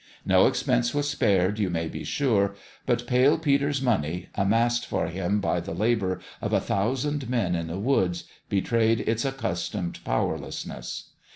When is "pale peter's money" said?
3.05-4.29